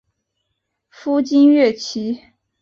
[0.89, 2.21] 夫金乐琦。